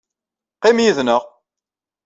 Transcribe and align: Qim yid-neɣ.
Qim 0.61 0.77
yid-neɣ. 0.83 1.21